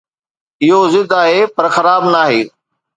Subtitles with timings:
[0.63, 2.41] اهو ضد آهي، پر خراب ناهي